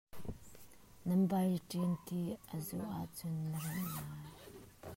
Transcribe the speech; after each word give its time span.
Nan 1.07 1.21
balṭin 1.29 1.91
ti 2.05 2.19
a 2.55 2.57
zut 2.65 2.89
ahcun 2.99 3.35
na 3.51 3.57
remh 3.65 3.87
lai. 3.93 4.07